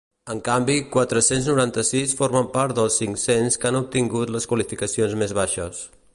En 0.33 0.39
canvi, 0.45 0.77
quatre-cents 0.95 1.49
noranta-sis 1.51 2.15
formen 2.21 2.49
part 2.57 2.75
dels 2.81 2.99
cinc-cents 3.03 3.61
que 3.63 3.71
han 3.71 3.79
obtingut 3.83 4.35
les 4.39 4.53
qualificacions 4.55 5.19
més 5.23 5.37
baixes. 5.43 5.89